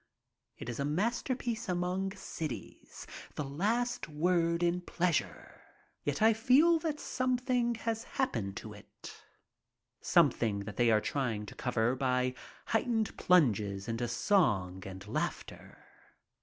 [0.57, 3.05] It is a masterpiece among cities,
[3.35, 5.61] the last word in pleasure.
[6.03, 9.13] Yet I feel that something has hap pened to it,
[10.01, 12.33] something that they are trying to cover by
[12.65, 15.85] heightened plunges into song and laughter.